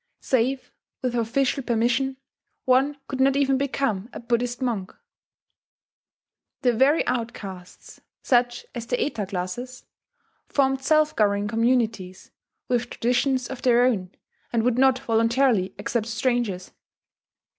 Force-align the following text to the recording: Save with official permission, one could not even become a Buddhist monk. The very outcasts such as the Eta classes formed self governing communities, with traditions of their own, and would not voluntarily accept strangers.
Save 0.21 0.71
with 1.03 1.13
official 1.13 1.61
permission, 1.61 2.17
one 2.65 2.97
could 3.07 3.19
not 3.21 3.35
even 3.35 3.59
become 3.59 4.09
a 4.11 4.19
Buddhist 4.19 4.59
monk. 4.59 4.95
The 6.63 6.73
very 6.73 7.05
outcasts 7.05 8.01
such 8.23 8.65
as 8.73 8.87
the 8.87 8.99
Eta 8.99 9.27
classes 9.27 9.85
formed 10.47 10.81
self 10.83 11.15
governing 11.15 11.47
communities, 11.47 12.31
with 12.67 12.89
traditions 12.89 13.47
of 13.47 13.61
their 13.61 13.85
own, 13.85 14.09
and 14.51 14.63
would 14.63 14.79
not 14.79 14.97
voluntarily 14.97 15.75
accept 15.77 16.07
strangers. 16.07 16.71